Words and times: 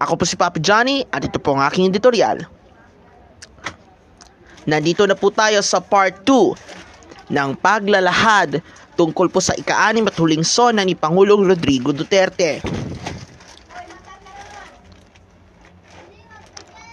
Ako 0.00 0.16
po 0.16 0.24
si 0.28 0.36
Papa 0.36 0.60
Johnny 0.60 1.04
at 1.08 1.24
ito 1.24 1.40
po 1.40 1.56
ang 1.56 1.64
aking 1.64 1.88
editorial. 1.88 2.44
Nandito 4.66 5.06
na 5.06 5.14
po 5.14 5.30
tayo 5.30 5.62
sa 5.62 5.78
part 5.78 6.26
2 6.26 7.30
ng 7.30 7.50
paglalahad 7.58 8.60
tungkol 8.98 9.30
po 9.30 9.38
sa 9.38 9.54
ika-anim 9.54 10.08
at 10.08 10.16
huling 10.18 10.42
sona 10.42 10.82
ni 10.82 10.98
Pangulong 10.98 11.46
Rodrigo 11.46 11.92
Duterte. 11.94 12.64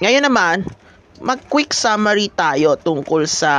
Ngayon 0.03 0.23
naman, 0.27 0.67
mag-quick 1.23 1.71
summary 1.71 2.27
tayo 2.35 2.75
tungkol 2.75 3.23
sa 3.23 3.53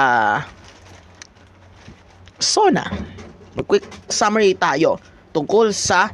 SONA. 2.37 2.85
Mag-quick 3.57 3.89
summary 4.13 4.53
tayo 4.53 5.01
tungkol 5.33 5.73
sa 5.73 6.13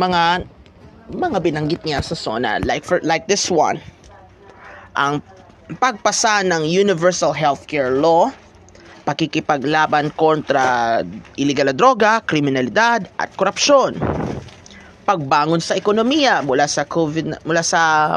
mga 0.00 0.48
mga 1.12 1.38
binanggit 1.44 1.84
niya 1.84 2.00
sa 2.00 2.16
SONA 2.16 2.64
like 2.64 2.88
for 2.88 3.04
like 3.04 3.28
this 3.28 3.52
one 3.52 3.76
ang 4.96 5.20
pagpasa 5.76 6.40
ng 6.48 6.64
Universal 6.64 7.36
Healthcare 7.36 7.92
Law 7.92 8.32
pakikipaglaban 9.04 10.14
kontra 10.14 11.00
illegal 11.34 11.72
na 11.72 11.74
droga, 11.74 12.22
kriminalidad 12.22 13.10
at 13.18 13.34
korupsyon 13.34 13.98
pagbangon 15.02 15.58
sa 15.58 15.74
ekonomiya 15.74 16.46
mula 16.46 16.70
sa 16.70 16.86
COVID 16.86 17.42
mula 17.42 17.66
sa 17.66 18.14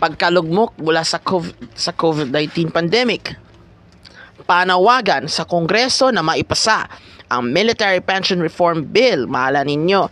pagkalugmok 0.00 0.80
mula 0.82 1.06
sa 1.06 1.22
COVID, 1.22 1.76
sa 1.76 1.94
COVID-19 1.94 2.74
pandemic. 2.74 3.36
Panawagan 4.48 5.30
sa 5.30 5.46
Kongreso 5.46 6.10
na 6.10 6.26
maipasa 6.26 6.90
ang 7.30 7.46
Military 7.46 8.02
Pension 8.02 8.42
Reform 8.42 8.90
Bill. 8.90 9.30
Mahala 9.30 9.62
ninyo. 9.62 10.10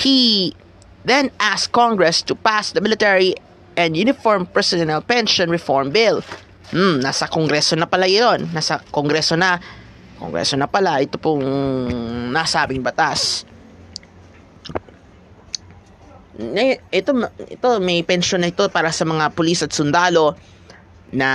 He 0.00 0.56
then 1.04 1.28
asked 1.38 1.76
Congress 1.76 2.24
to 2.24 2.34
pass 2.34 2.72
the 2.72 2.80
Military 2.80 3.36
and 3.76 3.96
Uniform 3.96 4.48
Personnel 4.48 5.04
Pension 5.04 5.52
Reform 5.52 5.92
Bill. 5.92 6.24
Hmm, 6.72 7.04
nasa 7.04 7.28
Kongreso 7.28 7.76
na 7.76 7.84
pala 7.84 8.08
yun. 8.08 8.48
Nasa 8.56 8.80
Kongreso 8.88 9.36
na. 9.36 9.60
Kongreso 10.16 10.56
na 10.56 10.66
pala. 10.66 11.04
Ito 11.04 11.20
pong 11.20 11.44
nasabing 12.32 12.80
batas 12.80 13.44
ito 16.90 17.10
ito 17.52 17.68
may 17.84 18.00
pension 18.00 18.40
na 18.40 18.48
ito 18.48 18.64
para 18.72 18.88
sa 18.88 19.04
mga 19.04 19.36
pulis 19.36 19.60
at 19.60 19.76
sundalo 19.76 20.32
na 21.12 21.30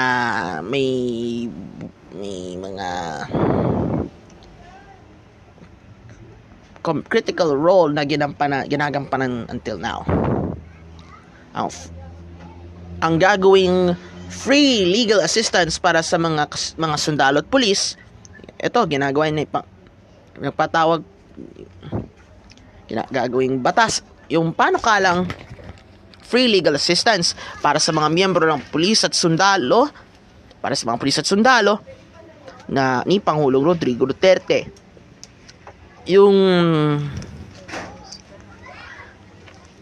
may 0.66 1.46
may 2.16 2.58
mga 2.58 2.88
critical 7.10 7.58
role 7.58 7.90
na 7.90 8.06
ginampanan, 8.06 8.70
ginagampanan 8.70 9.50
until 9.50 9.82
now. 9.82 10.06
Ang, 11.58 11.72
ang 13.02 13.16
gagawing 13.18 13.98
free 14.30 14.86
legal 14.86 15.24
assistance 15.24 15.82
para 15.82 16.06
sa 16.06 16.20
mga 16.22 16.46
mga 16.78 16.96
sundalo 17.00 17.42
at 17.42 17.48
pulis, 17.50 17.98
ito 18.60 18.80
ginagawa 18.86 19.32
ni 19.34 19.48
nagpatawag 20.36 21.02
gagawing 23.10 23.66
batas 23.66 24.06
yung 24.30 24.54
panukalang 24.54 25.26
free 26.26 26.50
legal 26.50 26.74
assistance 26.74 27.38
para 27.62 27.78
sa 27.78 27.94
mga 27.94 28.10
miyembro 28.10 28.46
ng 28.46 28.62
pulis 28.74 29.06
at 29.06 29.14
sundalo 29.14 29.90
para 30.62 30.74
sa 30.74 30.90
mga 30.90 30.98
pulis 30.98 31.18
at 31.22 31.28
sundalo 31.30 31.82
na 32.66 33.06
ni 33.06 33.22
Pangulong 33.22 33.62
Rodrigo 33.62 34.10
Duterte. 34.10 34.85
Yung 36.06 36.38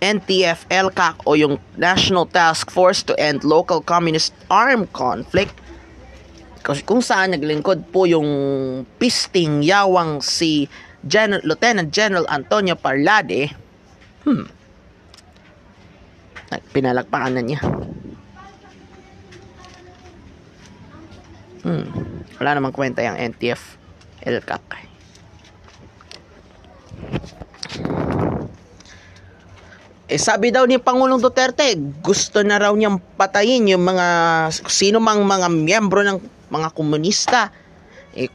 NTF 0.04 0.68
LCAC 0.68 1.16
o 1.24 1.36
yung 1.36 1.60
National 1.80 2.28
Task 2.28 2.68
Force 2.72 3.04
to 3.08 3.16
End 3.16 3.48
Local 3.48 3.80
Communist 3.80 4.36
Armed 4.52 4.92
Conflict 4.92 5.56
kung 6.64 7.04
saan 7.04 7.36
naglingkod 7.36 7.92
po 7.92 8.08
yung 8.08 8.28
pisting 8.96 9.68
yawang 9.68 10.24
si 10.24 10.72
General, 11.04 11.44
Lieutenant 11.44 11.92
General 11.92 12.24
Antonio 12.32 12.80
Parlade 12.80 13.52
Hmm. 14.24 14.48
Pinalagpakan 16.72 17.34
na 17.36 17.44
niya. 17.44 17.60
Hmm. 21.68 21.88
Wala 22.40 22.56
namang 22.56 22.76
kwenta 22.76 23.04
yung 23.04 23.20
NTF 23.20 23.76
LCAC. 24.24 24.93
Eh 30.14 30.22
sabi 30.22 30.54
daw 30.54 30.70
ni 30.70 30.78
Pangulong 30.78 31.18
Duterte, 31.18 31.74
gusto 32.06 32.46
na 32.46 32.62
raw 32.62 32.70
niyang 32.70 33.02
patayin 33.18 33.66
yung 33.66 33.82
mga 33.82 34.08
sino 34.70 35.02
mang 35.02 35.26
mga 35.26 35.50
miyembro 35.50 36.06
ng 36.06 36.22
mga 36.54 36.70
komunista. 36.78 37.50
Eh 38.14 38.30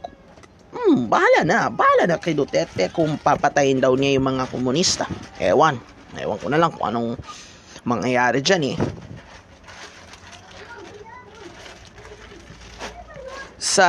hmm, 0.75 1.07
bahala 1.07 1.47
na, 1.47 1.71
bahala 1.71 2.03
na 2.03 2.19
kay 2.19 2.35
Duterte 2.35 2.91
kung 2.91 3.15
papatayin 3.15 3.79
daw 3.79 3.95
niya 3.95 4.19
yung 4.19 4.27
mga 4.27 4.51
komunista. 4.51 5.07
Ewan, 5.39 5.79
ewan 6.19 6.41
ko 6.43 6.51
na 6.51 6.59
lang 6.59 6.75
kung 6.75 6.83
anong 6.89 7.09
mangyayari 7.87 8.43
dyan 8.43 8.75
eh. 8.75 8.77
Sa 13.55 13.87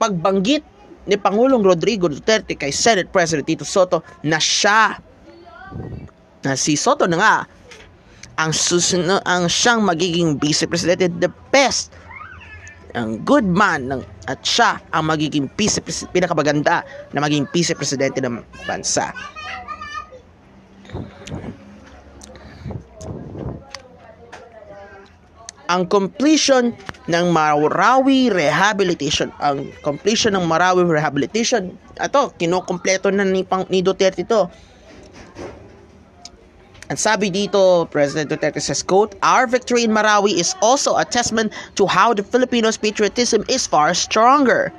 pagbanggit 0.00 0.77
ni 1.08 1.16
Pangulong 1.16 1.64
Rodrigo 1.64 2.06
Duterte 2.06 2.54
kay 2.54 2.68
Senate 2.68 3.08
President 3.08 3.48
Tito 3.48 3.64
Soto 3.64 4.04
na 4.22 4.36
siya 4.36 5.00
na 6.44 6.54
si 6.54 6.76
Soto 6.76 7.08
na 7.08 7.16
nga 7.16 7.34
ang 8.38 8.52
susunod 8.54 9.24
ang 9.26 9.50
siyang 9.50 9.82
magiging 9.82 10.38
vice 10.38 10.68
president 10.68 11.18
the 11.18 11.32
best 11.50 11.90
ang 12.96 13.20
good 13.26 13.44
man 13.44 13.90
ng, 13.90 14.02
at 14.30 14.40
siya 14.44 14.80
ang 14.94 15.10
magiging 15.10 15.50
vice 15.58 15.80
pinakamaganda 16.12 16.84
na 17.12 17.20
maging 17.20 17.44
vice 17.50 17.76
presidente 17.76 18.22
ng 18.22 18.40
bansa. 18.64 19.12
Ang 25.68 25.84
completion 25.86 26.72
ng 27.12 27.24
Marawi 27.28 28.32
Rehabilitation, 28.32 29.28
ang 29.40 29.68
completion 29.84 30.32
ng 30.32 30.48
Marawi 30.48 30.88
Rehabilitation, 30.88 31.76
ito, 32.00 32.22
kinokompleto 32.40 33.12
na 33.12 33.24
ni, 33.24 33.44
ni 33.68 33.84
Duterte 33.84 34.24
ito 34.24 34.48
And 36.88 36.96
sabi 36.96 37.28
dito, 37.28 37.84
President 37.92 38.32
Duterte 38.32 38.60
says, 38.64 38.82
quote, 38.82 39.14
Our 39.20 39.46
victory 39.46 39.84
in 39.84 39.92
Marawi 39.92 40.40
is 40.40 40.56
also 40.64 40.96
a 40.96 41.04
testament 41.04 41.52
to 41.76 41.84
how 41.84 42.16
the 42.16 42.24
Filipinos' 42.24 42.80
patriotism 42.80 43.44
is 43.48 43.68
far 43.68 43.92
stronger. 43.92 44.72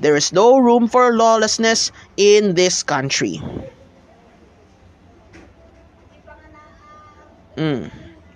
There 0.00 0.16
is 0.16 0.32
no 0.32 0.58
room 0.58 0.88
for 0.88 1.16
lawlessness 1.16 1.90
in 2.20 2.54
this 2.54 2.82
country. 2.82 3.40
Mm. 7.56 7.88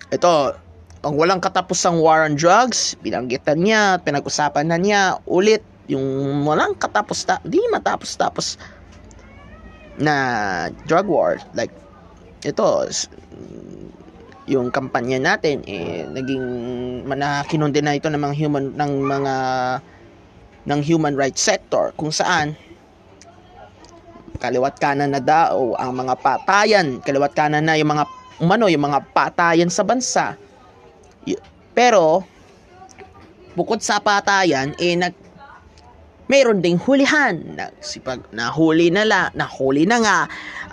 Ito, 0.09 0.57
ang 1.07 1.15
walang 1.15 1.39
katapusang 1.39 2.03
war 2.03 2.27
on 2.27 2.35
drugs, 2.35 2.99
binanggitan 2.99 3.63
niya, 3.63 3.95
pinag-usapan 4.03 4.67
na 4.67 4.75
niya 4.75 5.01
ulit 5.23 5.63
yung 5.87 6.03
walang 6.43 6.75
katapos 6.75 7.23
ta 7.23 7.39
di 7.47 7.63
matapos-tapos 7.71 8.59
na 10.03 10.15
drug 10.83 11.07
war. 11.07 11.39
Like 11.55 11.71
ito 12.43 12.91
yung 14.51 14.67
kampanya 14.67 15.35
natin 15.35 15.63
eh 15.63 16.03
naging 16.11 16.43
manakinundi 17.07 17.79
na 17.79 17.95
ito 17.95 18.11
ng 18.11 18.19
mga 18.19 18.35
human 18.35 18.65
ng 18.75 18.91
mga 19.03 19.35
ng 20.67 20.79
human 20.83 21.15
rights 21.15 21.43
sector 21.43 21.91
kung 21.99 22.11
saan 22.11 22.55
kaliwat 24.39 24.79
kanan 24.79 25.11
na 25.11 25.19
daw 25.19 25.75
ang 25.75 25.91
mga 25.99 26.15
patayan 26.23 27.03
kaliwat 27.03 27.35
kanan 27.35 27.67
na 27.67 27.75
yung 27.75 27.91
mga 27.91 28.07
umano 28.39 28.71
yung 28.71 28.87
mga 28.87 29.03
patayan 29.11 29.67
sa 29.67 29.83
bansa 29.83 30.39
pero 31.75 32.23
bukod 33.57 33.81
sa 33.81 33.97
patayan 33.97 34.77
eh 34.77 34.93
nag 34.93 35.27
mayroon 36.27 36.59
ding 36.59 36.77
hulihan. 36.77 37.39
Nagsipag, 37.55 38.19
nahuli 38.35 38.91
na 38.91 39.07
la, 39.07 39.21
nahuli 39.33 39.87
na 39.87 39.97
nga 40.03 40.19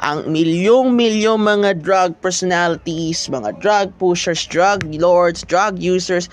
ang 0.03 0.27
milyong-milyong 0.29 1.41
mga 1.41 1.71
drug 1.81 2.11
personalities, 2.19 3.31
mga 3.31 3.57
drug 3.63 3.89
pushers, 3.97 4.45
drug 4.51 4.83
lords, 4.99 5.47
drug 5.47 5.79
users 5.79 6.27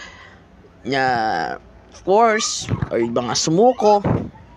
na 0.84 1.56
of 1.94 2.02
course, 2.04 2.66
or 2.90 2.98
mga 2.98 3.38
sumuko 3.38 4.02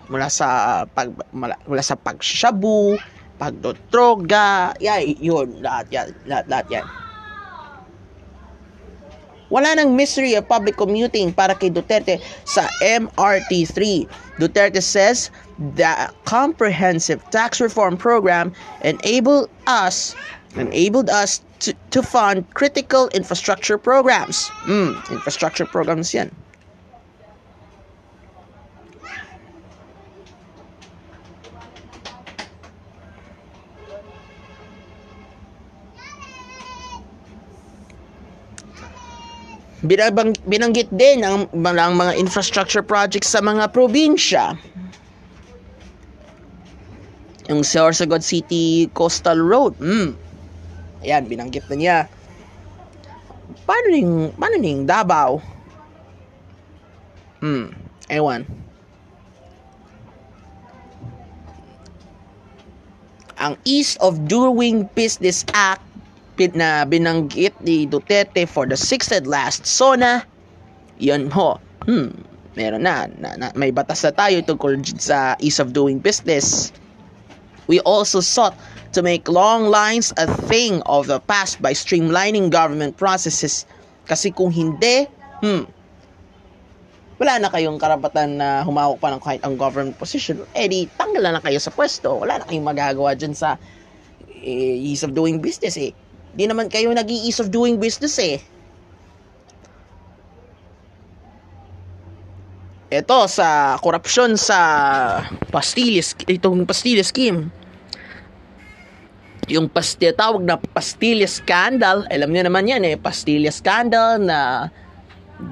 mula 0.09 0.29
sa 0.29 0.83
pag 0.89 1.13
mula, 1.29 1.53
mula 1.69 1.81
sa 1.85 1.93
pagshabu, 1.93 2.97
pagdodroga, 3.37 4.73
yeah, 4.81 5.01
yun, 5.01 5.61
lahat 5.61 5.85
yan, 5.93 6.07
lahat, 6.25 6.45
lahat 6.49 6.67
yan. 6.81 6.85
Wala 9.55 9.71
nang 9.79 9.95
mystery 9.95 10.35
of 10.35 10.43
public 10.51 10.75
commuting 10.75 11.31
para 11.31 11.55
kay 11.55 11.71
Duterte 11.71 12.19
sa 12.43 12.67
MRT3. 12.83 14.03
Duterte 14.35 14.83
says 14.83 15.31
the 15.79 16.11
comprehensive 16.27 17.23
tax 17.31 17.63
reform 17.63 17.95
program 17.95 18.51
enabled 18.83 19.47
us 19.63 20.11
enabled 20.59 21.07
us 21.07 21.39
to, 21.59 21.71
to 21.91 22.03
fund 22.03 22.43
critical 22.53 23.07
infrastructure 23.15 23.77
programs. 23.77 24.51
Mm, 24.67 24.99
infrastructure 25.11 25.65
programs 25.65 26.11
yan. 26.11 26.31
Binabang, 39.85 40.33
binanggit 40.49 40.89
din 40.89 41.21
ang, 41.21 41.45
ang 41.53 41.93
mga 41.93 42.17
infrastructure 42.17 42.81
projects 42.81 43.29
sa 43.29 43.41
mga 43.41 43.69
probinsya. 43.69 44.57
Yung 47.45 47.61
Sorsogon 47.61 48.25
City 48.25 48.89
Coastal 48.97 49.37
Road. 49.37 49.77
Mm. 49.77 50.17
Ayan, 51.05 51.23
binanggit 51.29 51.69
na 51.69 51.75
niya. 51.77 51.97
Paano 53.69 53.87
ning, 53.93 54.13
paano 54.33 54.57
ning 54.57 54.89
Davao? 54.89 55.37
Hmm, 57.45 57.69
ewan. 58.09 58.41
Ang 63.37 63.53
Ease 63.61 63.93
of 64.01 64.25
Doing 64.25 64.89
Business 64.97 65.45
Act 65.53 65.85
na 66.55 66.83
binanggit 66.83 67.55
ni 67.63 67.87
Duterte 67.87 68.43
for 68.43 68.67
the 68.67 68.75
sixth 68.75 69.11
and 69.15 69.27
last 69.27 69.63
SONA, 69.63 70.27
yun 70.99 71.31
ho, 71.31 71.59
hmm, 71.87 72.11
meron 72.59 72.83
na, 72.83 73.07
na, 73.19 73.35
na 73.39 73.47
may 73.55 73.71
batas 73.71 74.03
na 74.03 74.11
tayo 74.11 74.43
tungkol 74.43 74.79
sa 74.99 75.39
ease 75.39 75.59
of 75.59 75.71
doing 75.71 75.99
business. 75.99 76.75
We 77.67 77.79
also 77.87 78.19
sought 78.19 78.53
to 78.93 79.03
make 79.03 79.27
long 79.27 79.67
lines 79.67 80.13
a 80.15 80.27
thing 80.47 80.79
of 80.85 81.07
the 81.07 81.19
past 81.23 81.59
by 81.59 81.75
streamlining 81.75 82.51
government 82.51 82.95
processes. 82.95 83.67
Kasi 84.05 84.31
kung 84.31 84.53
hindi, 84.53 85.09
hmm, 85.41 85.65
wala 87.15 87.33
na 87.39 87.49
kayong 87.51 87.79
karapatan 87.79 88.39
na 88.39 88.63
humawak 88.63 88.99
pa 88.99 89.11
ng 89.11 89.21
kahit 89.23 89.41
ang 89.43 89.55
government 89.55 89.95
position, 89.95 90.43
eh 90.51 90.67
di 90.67 90.87
tanggal 90.99 91.23
na 91.23 91.43
kayo 91.43 91.59
sa 91.59 91.71
pwesto. 91.71 92.21
Wala 92.23 92.39
na 92.39 92.47
kayong 92.47 92.67
magagawa 92.67 93.15
dyan 93.15 93.33
sa 93.33 93.55
eh, 94.45 94.77
ease 94.77 95.01
of 95.01 95.15
doing 95.17 95.41
business 95.41 95.75
eh. 95.79 95.91
Di 96.35 96.43
naman 96.43 96.67
kayo 96.67 96.91
nag 96.91 97.07
ease 97.07 97.39
of 97.39 97.47
doing 97.47 97.79
business 97.79 98.19
eh. 98.19 98.43
Ito 102.91 103.27
sa 103.31 103.79
korupsyon 103.79 104.35
sa 104.35 104.59
Pastille 105.47 106.03
itong 106.27 106.67
Pastille 106.67 107.03
scheme. 107.07 107.47
Yung 109.45 109.69
pastille 109.69 110.09
tawag 110.11 110.41
na 110.41 110.57
Pastille 110.57 111.29
scandal, 111.29 112.03
alam 112.09 112.33
niyo 112.33 112.49
naman 112.49 112.65
yan 112.65 112.81
eh, 112.81 112.95
Pastille 112.97 113.53
scandal 113.53 114.17
na 114.17 114.69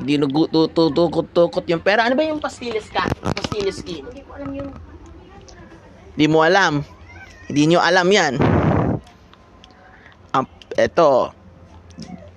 dinugutukot 0.02 1.64
yung 1.70 1.84
pera. 1.84 2.10
Ano 2.10 2.18
ba 2.18 2.26
yung 2.26 2.42
Pastille 2.42 2.82
scandal? 2.82 3.32
Pastille 3.38 3.72
scheme? 3.72 4.06
Hindi 4.10 4.22
ko 4.26 4.32
alam 4.36 4.50
yung 4.52 4.70
Hindi 6.14 6.26
mo 6.26 6.40
alam. 6.42 6.74
Hindi 7.48 7.62
niyo 7.70 7.80
alam 7.86 8.08
yan 8.10 8.53
ito 10.80 11.30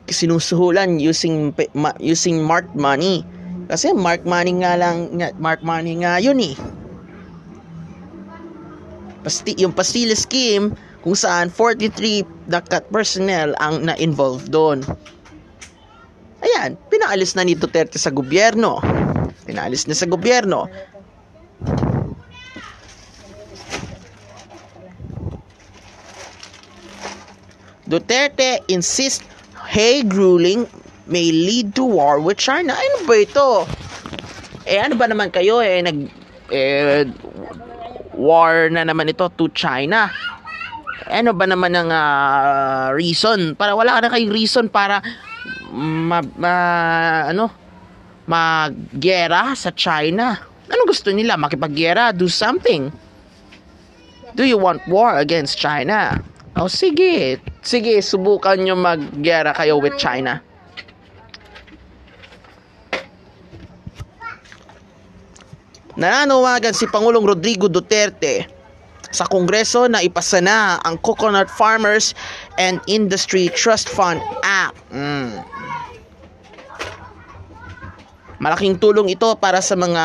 sinusuhulan 0.07 1.01
using 1.01 1.51
using 1.99 2.45
marked 2.45 2.77
money 2.77 3.25
kasi 3.67 3.91
mark 3.97 4.23
money 4.23 4.55
nga 4.63 4.79
lang 4.79 5.11
mark 5.41 5.65
money 5.65 5.99
nga 5.99 6.21
yun 6.23 6.39
eh 6.39 6.55
Pasti, 9.27 9.59
yung 9.59 9.75
Pastille 9.75 10.15
scheme 10.15 10.71
kung 11.03 11.19
saan 11.19 11.51
43 11.51 12.23
dakat 12.47 12.87
personnel 12.87 13.59
ang 13.59 13.83
na-involved 13.83 14.55
doon. 14.55 14.87
Ayan, 16.39 16.79
pinaalis 16.87 17.35
na 17.35 17.43
ni 17.43 17.59
Duterte 17.59 17.99
sa 17.99 18.15
gobyerno. 18.15 18.79
Pinaalis 19.43 19.91
na 19.91 19.99
sa 19.99 20.07
gobyerno. 20.07 20.71
Duterte 27.87 28.61
insists 28.67 29.23
Hague 29.67 30.11
ruling 30.15 30.67
may 31.06 31.31
lead 31.31 31.75
to 31.75 31.87
war 31.87 32.19
with 32.19 32.38
China. 32.38 32.75
Ano 32.75 32.97
ba 33.06 33.15
ito? 33.19 33.49
Eh 34.67 34.79
ano 34.79 34.99
ba 34.99 35.06
naman 35.06 35.31
kayo 35.31 35.62
eh 35.62 35.83
nag 35.83 35.99
eh, 36.50 37.06
war 38.15 38.71
na 38.71 38.83
naman 38.83 39.11
ito 39.11 39.27
to 39.38 39.47
China. 39.55 40.11
Ano 41.06 41.31
ba 41.31 41.47
naman 41.47 41.75
ang 41.79 41.91
uh, 41.91 42.91
reason? 42.94 43.55
Para 43.55 43.79
wala 43.79 44.03
na 44.03 44.11
kayong 44.11 44.35
reason 44.35 44.67
para 44.67 44.99
ma, 45.71 46.19
ma 46.35 46.55
ano 47.31 47.50
maggera 48.27 49.55
sa 49.55 49.71
China. 49.71 50.35
Ano 50.67 50.83
gusto 50.83 51.15
nila? 51.15 51.38
Makipaggera? 51.38 52.11
Do 52.11 52.27
something. 52.27 52.91
Do 54.35 54.43
you 54.43 54.59
want 54.59 54.83
war 54.91 55.15
against 55.23 55.62
China? 55.62 56.19
Oh, 56.56 56.73
sige. 56.73 57.37
Sige, 57.61 58.00
subukan 58.00 58.56
nyo 58.56 58.73
mag-gera 58.73 59.53
kayo 59.53 59.76
with 59.76 60.00
China. 60.00 60.41
Nananawagan 66.00 66.73
si 66.73 66.88
Pangulong 66.88 67.29
Rodrigo 67.29 67.69
Duterte 67.69 68.49
sa 69.12 69.29
Kongreso 69.29 69.85
na 69.88 70.00
ipasa 70.00 70.41
na 70.41 70.81
ang 70.85 70.97
Coconut 71.00 71.49
Farmers 71.49 72.17
and 72.56 72.81
Industry 72.88 73.52
Trust 73.52 73.93
Fund 73.93 74.20
Act. 74.44 74.76
Mm. 74.93 75.41
Malaking 78.41 78.76
tulong 78.76 79.09
ito 79.12 79.32
para 79.41 79.64
sa 79.64 79.73
mga 79.73 80.05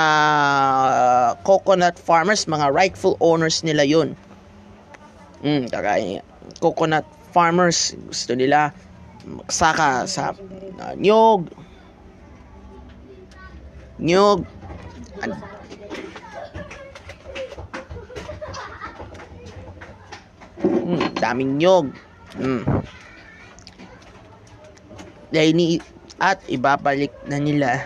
uh, 0.88 1.30
coconut 1.44 2.00
farmers, 2.00 2.48
mga 2.48 2.72
rightful 2.72 3.20
owners 3.20 3.60
nila 3.60 3.84
yun. 3.84 4.16
Mm, 5.44 5.68
kagaya 5.68 6.24
coconut 6.62 7.04
farmers. 7.34 7.98
Gusto 8.08 8.38
nila 8.38 8.72
saka 9.50 10.06
sa 10.06 10.32
uh, 10.32 10.94
nyog. 10.96 11.50
Nyog. 13.98 14.46
An- 15.26 15.42
hmm, 20.62 21.06
daming 21.18 21.58
nyog. 21.58 21.90
Hmm. 22.32 22.64
dahil 25.32 25.52
ni 25.56 25.68
at 26.20 26.44
ibabalik 26.52 27.16
na 27.26 27.40
nila 27.40 27.82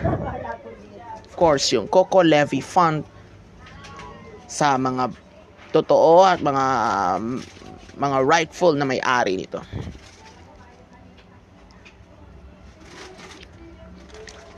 of 1.24 1.32
course 1.38 1.70
yung 1.72 1.86
Coco 1.86 2.20
Levy 2.20 2.60
Fund 2.60 3.06
sa 4.50 4.76
mga 4.76 5.14
totoo 5.70 6.26
at 6.26 6.42
mga 6.42 6.64
um, 7.16 7.38
mga 7.96 8.18
rightful 8.24 8.76
na 8.76 8.84
may-ari 8.84 9.40
nito. 9.40 9.60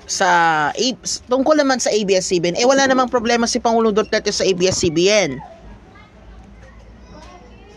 Sa 0.09 0.73
tungkol 1.28 1.61
naman 1.61 1.78
sa 1.78 1.92
ABS-CBN, 1.92 2.57
eh 2.59 2.66
wala 2.66 2.88
namang 2.88 3.12
problema 3.12 3.45
si 3.45 3.61
Pangulong 3.61 3.95
Duterte 3.95 4.33
sa 4.33 4.42
ABS-CBN. 4.42 5.38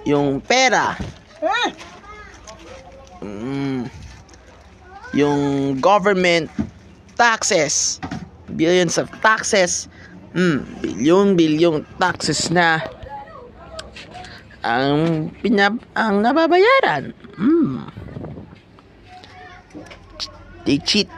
Yung 0.08 0.42
pera. 0.42 0.98
Mm, 3.22 3.86
yung 5.14 5.42
government 5.78 6.50
taxes, 7.20 8.02
billions 8.56 8.98
of 8.98 9.12
taxes, 9.22 9.92
mm, 10.34 10.64
billion 10.82 11.36
billion 11.38 11.86
taxes 12.00 12.50
na 12.50 12.82
ang 14.62 15.30
pinab 15.42 15.82
ang 15.98 16.22
nababayaran. 16.22 17.14
Mm. 17.38 17.90
They 20.66 20.78
cheat 20.78 21.10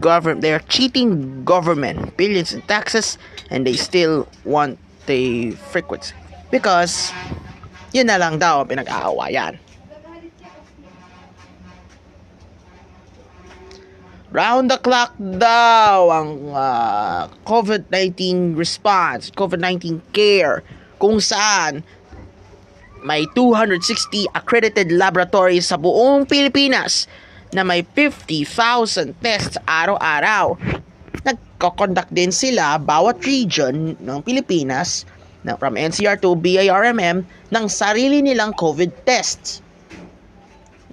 government. 0.00 0.44
They 0.44 0.52
are 0.52 0.64
cheating 0.68 1.42
government 1.44 2.16
billions 2.16 2.52
in 2.52 2.60
taxes, 2.68 3.16
and 3.48 3.66
they 3.66 3.74
still 3.74 4.28
want 4.44 4.76
the 5.08 5.52
frequency 5.72 6.14
because 6.52 7.10
yun 7.90 8.06
na 8.06 8.20
lang 8.20 8.36
daw 8.38 8.62
pinag-aawayan. 8.68 9.58
Round 14.32 14.72
the 14.72 14.80
clock 14.80 15.12
daw 15.20 16.08
ang 16.08 16.56
uh, 16.56 17.28
COVID-19 17.44 18.56
response, 18.56 19.28
COVID-19 19.28 20.00
care, 20.16 20.64
kung 20.96 21.20
saan 21.20 21.84
may 23.02 23.26
260 23.34 24.30
accredited 24.32 24.94
laboratories 24.94 25.70
sa 25.70 25.76
buong 25.76 26.24
Pilipinas 26.26 27.10
na 27.52 27.66
may 27.66 27.84
50,000 27.84 29.12
tests 29.20 29.60
araw-araw. 29.68 30.56
Nagko-conduct 31.22 32.10
din 32.10 32.32
sila 32.32 32.80
bawat 32.80 33.20
region 33.22 33.94
ng 33.98 34.18
Pilipinas 34.24 35.04
ng 35.42 35.54
from 35.58 35.74
NCR 35.74 36.18
to 36.22 36.38
BIRMM 36.38 37.26
ng 37.26 37.64
sarili 37.66 38.22
nilang 38.22 38.54
COVID 38.54 39.04
tests. 39.04 39.60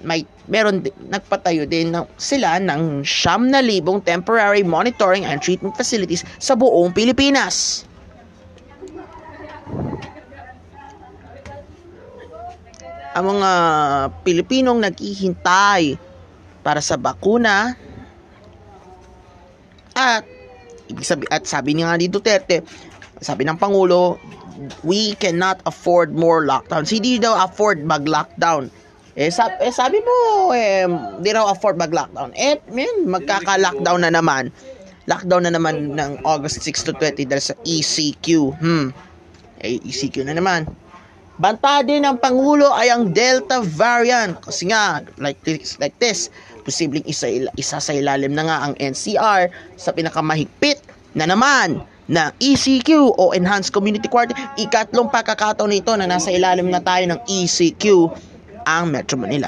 May 0.01 0.25
meron 0.50 0.82
nagpatayo 1.12 1.70
din 1.70 1.94
ng, 1.94 2.08
sila 2.18 2.58
ng 2.58 3.06
siyam 3.06 3.51
na 3.51 3.62
libong 3.62 4.01
temporary 4.01 4.66
monitoring 4.66 5.28
and 5.28 5.44
treatment 5.44 5.78
facilities 5.78 6.25
sa 6.42 6.58
buong 6.58 6.89
Pilipinas. 6.96 7.86
Ang 13.20 13.36
mga 13.36 13.52
Pilipinong 14.24 14.80
naghihintay 14.80 16.00
para 16.64 16.80
sa 16.80 16.96
bakuna 16.96 17.76
at 19.92 20.24
ibig 20.88 21.04
sabi 21.04 21.28
at 21.28 21.44
sabi 21.44 21.76
ni 21.76 21.84
nga 21.84 22.00
ni 22.00 22.08
Duterte, 22.08 22.64
sabi 23.20 23.44
ng 23.44 23.60
Pangulo, 23.60 24.16
we 24.88 25.20
cannot 25.20 25.60
afford 25.68 26.16
more 26.16 26.48
lockdowns. 26.48 26.96
Hindi 26.96 27.20
daw 27.20 27.36
afford 27.36 27.84
mag-lockdown. 27.84 28.72
Eh, 29.20 29.28
sab 29.28 29.60
eh 29.60 29.76
sabi 29.76 30.00
mo, 30.00 30.16
eh, 30.56 30.88
di 31.20 31.30
raw 31.36 31.52
afford 31.52 31.76
mag-lockdown. 31.76 32.32
Eh, 32.40 32.64
man, 32.72 33.20
magkaka-lockdown 33.20 34.08
na 34.08 34.16
naman. 34.16 34.48
Lockdown 35.12 35.44
na 35.44 35.52
naman 35.52 35.92
ng 36.00 36.24
August 36.24 36.64
6 36.64 36.88
to 36.88 36.94
20 36.96 37.28
dahil 37.28 37.44
sa 37.44 37.56
ECQ. 37.68 38.28
Hmm. 38.56 38.96
Eh, 39.60 39.84
ECQ 39.84 40.24
na 40.24 40.40
naman. 40.40 40.72
Banta 41.39 41.79
din 41.88 42.03
ng 42.03 42.19
Pangulo 42.19 42.67
ay 42.75 42.91
ang 42.91 43.15
Delta 43.15 43.63
variant. 43.63 44.36
Kasi 44.43 44.67
nga, 44.67 45.00
like 45.24 45.39
this, 45.48 45.79
like 45.79 45.96
this 46.03 46.27
posibleng 46.67 47.08
isa, 47.08 47.31
isa 47.55 47.79
sa 47.79 47.96
ilalim 47.96 48.36
na 48.36 48.43
nga 48.43 48.58
ang 48.67 48.74
NCR 48.75 49.48
sa 49.79 49.96
pinakamahigpit 49.96 50.84
na 51.15 51.31
naman 51.31 51.79
ng 52.12 52.29
ECQ 52.43 53.15
o 53.15 53.31
Enhanced 53.31 53.72
Community 53.72 54.12
Quarantine. 54.12 54.51
Ikatlong 54.60 55.08
pagkakataon 55.08 55.72
nito 55.72 55.96
na 55.96 56.12
nasa 56.12 56.27
ilalim 56.27 56.67
na 56.67 56.84
tayo 56.84 57.08
ng 57.08 57.19
ECQ 57.24 58.12
ang 58.67 58.91
Metro 58.91 59.15
Manila. 59.15 59.48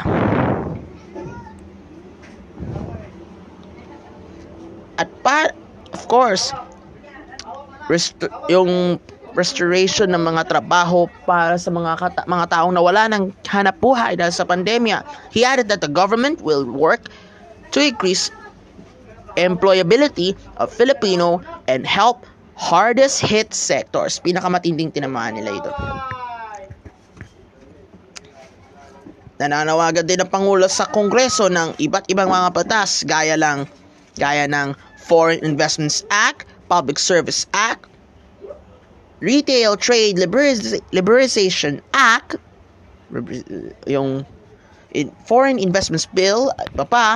At 4.95 5.11
pa, 5.19 5.51
of 5.91 6.07
course, 6.07 6.55
rest- 7.91 8.31
yung 8.47 8.95
restoration 9.33 10.11
ng 10.11 10.21
mga 10.21 10.47
trabaho 10.47 11.07
para 11.23 11.55
sa 11.55 11.71
mga 11.71 11.91
kata- 11.97 12.25
mga 12.27 12.45
taong 12.51 12.73
nawala 12.75 13.07
ng 13.11 13.31
hanap 13.47 13.77
buhay 13.79 14.19
dahil 14.19 14.33
sa 14.33 14.43
pandemya. 14.47 15.03
He 15.31 15.43
added 15.47 15.71
that 15.71 15.79
the 15.79 15.91
government 15.91 16.43
will 16.43 16.67
work 16.67 17.07
to 17.71 17.79
increase 17.79 18.29
employability 19.39 20.35
of 20.59 20.67
Filipino 20.71 21.39
and 21.67 21.87
help 21.87 22.27
hardest 22.59 23.23
hit 23.23 23.55
sectors. 23.55 24.19
Pinakamatinding 24.19 24.91
tinamaan 24.91 25.39
nila 25.39 25.57
ito. 25.57 25.71
Nananawagan 29.41 30.05
din 30.05 30.21
ng 30.21 30.29
Pangulo 30.29 30.69
sa 30.69 30.85
Kongreso 30.85 31.49
ng 31.49 31.73
iba't 31.81 32.05
ibang 32.13 32.29
mga 32.29 32.53
batas 32.53 33.01
gaya 33.09 33.33
lang 33.33 33.65
gaya 34.13 34.45
ng 34.45 34.77
Foreign 35.01 35.41
Investments 35.41 36.05
Act, 36.13 36.45
Public 36.69 37.01
Service 37.01 37.49
Act, 37.51 37.90
Retail 39.21 39.77
Trade 39.77 40.17
Liberaliz- 40.17 40.81
Liberalization 40.89 41.77
Act, 41.93 42.41
yung 43.85 44.25
Foreign 45.29 45.61
Investments 45.61 46.09
Bill, 46.09 46.49
at 46.57 46.73
pa 46.73 46.85
pa, 46.89 47.07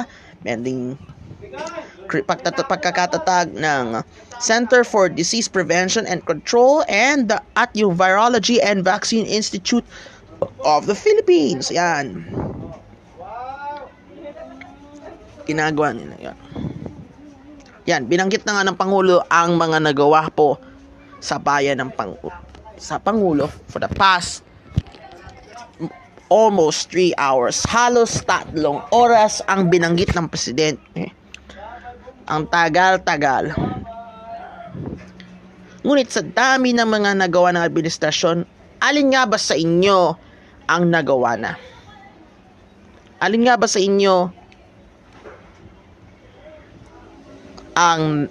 pagtat- 2.29 2.69
pagkakatatag 2.69 3.57
ng 3.57 4.05
Center 4.37 4.85
for 4.85 5.09
Disease 5.09 5.49
Prevention 5.49 6.05
and 6.05 6.21
Control 6.29 6.85
and 6.85 7.27
the, 7.33 7.41
at 7.57 7.73
yung 7.73 7.97
Virology 7.97 8.61
and 8.61 8.85
Vaccine 8.85 9.25
Institute 9.25 9.83
of 10.61 10.85
the 10.85 10.93
Philippines. 10.93 11.73
Yan. 11.73 12.21
Ginagawa 15.49 15.93
nila 15.97 16.15
yan. 16.21 16.37
Yan, 17.85 18.01
binanggit 18.09 18.45
na 18.45 18.57
nga 18.57 18.65
ng 18.65 18.77
Pangulo 18.77 19.21
ang 19.29 19.57
mga 19.61 19.77
nagawa 19.77 20.29
po 20.33 20.57
sa 21.19 21.39
bayan 21.41 21.81
ng 21.81 21.91
pang 21.93 22.15
sa 22.75 22.99
Pangulo 22.99 23.47
for 23.71 23.79
the 23.79 23.91
past 23.95 24.45
almost 26.29 26.89
3 26.91 27.13
hours. 27.17 27.61
Halos 27.69 28.21
tatlong 28.25 28.81
oras 28.89 29.41
ang 29.45 29.69
binanggit 29.69 30.13
ng 30.13 30.27
presidente. 30.29 31.13
Ang 32.25 32.49
tagal-tagal. 32.49 33.53
Ngunit 35.85 36.09
sa 36.09 36.25
dami 36.25 36.73
ng 36.73 36.89
mga 36.89 37.13
nagawa 37.13 37.53
ng 37.53 37.61
administrasyon, 37.61 38.41
alin 38.81 39.13
nga 39.13 39.29
ba 39.29 39.37
sa 39.37 39.53
inyo 39.53 40.17
ang 40.65 40.83
nagawa 40.89 41.37
na? 41.37 41.53
Alin 43.21 43.45
nga 43.45 43.53
ba 43.53 43.69
sa 43.69 43.77
inyo 43.77 44.33
ang 47.77 48.25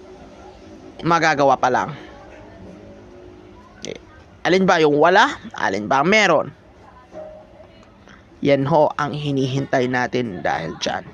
magagawa 1.07 1.55
pa 1.55 1.71
lang? 1.71 1.95
Alin 4.45 4.69
ba 4.69 4.77
yung 4.77 5.01
wala? 5.01 5.41
Alin 5.57 5.89
ba 5.89 6.05
meron? 6.05 6.53
Yan 8.45 8.69
ho 8.69 8.93
ang 9.01 9.17
hinihintay 9.17 9.89
natin 9.89 10.45
dahil 10.45 10.77
dyan. 10.77 11.05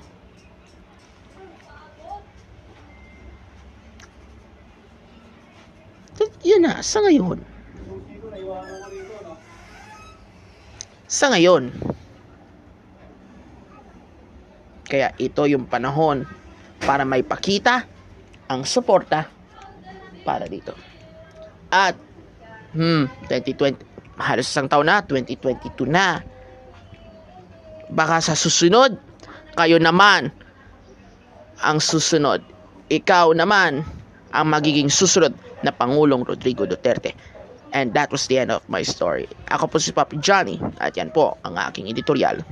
Yan 6.40 6.64
na, 6.64 6.80
sa 6.80 6.98
ngayon. 7.04 7.38
Sa 11.06 11.30
ngayon. 11.30 11.70
Kaya 14.90 15.14
ito 15.22 15.46
yung 15.46 15.70
panahon 15.70 16.26
para 16.82 17.06
may 17.06 17.22
pakita 17.22 17.86
ang 18.50 18.66
suporta 18.66 19.30
para 20.26 20.50
dito. 20.50 20.74
At, 21.70 21.94
hmm, 22.74 23.28
2020, 23.28 24.20
halos 24.20 24.46
isang 24.46 24.68
taon 24.68 24.86
na, 24.86 25.02
2022 25.04 25.88
na. 25.88 26.20
Baka 27.90 28.22
sa 28.22 28.34
susunod, 28.38 28.94
kayo 29.58 29.76
naman 29.82 30.30
ang 31.60 31.78
susunod. 31.82 32.40
Ikaw 32.90 33.34
naman 33.34 33.82
ang 34.30 34.46
magiging 34.46 34.90
susunod 34.90 35.34
na 35.62 35.74
Pangulong 35.74 36.22
Rodrigo 36.22 36.64
Duterte. 36.64 37.14
And 37.70 37.94
that 37.94 38.10
was 38.10 38.26
the 38.26 38.42
end 38.42 38.50
of 38.50 38.66
my 38.66 38.82
story. 38.82 39.30
Ako 39.46 39.70
po 39.70 39.78
si 39.78 39.94
Papi 39.94 40.18
Johnny 40.18 40.58
at 40.82 40.98
yan 40.98 41.14
po 41.14 41.38
ang 41.46 41.54
aking 41.54 41.86
editorial. 41.86 42.42